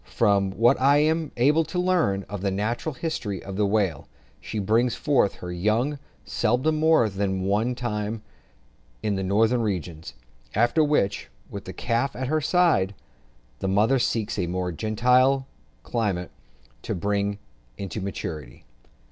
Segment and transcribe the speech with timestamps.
[0.15, 4.07] From what I am able to learn of the natural history of the whale,
[4.39, 8.23] she brings forth her young seldom more than one at a time
[9.03, 10.15] in the northern regions,
[10.55, 12.95] after which, with the calf at her side,
[13.59, 15.45] the mother seeks a more genial
[15.83, 16.31] climate,
[16.81, 17.37] to bring
[17.77, 18.65] it to maturity.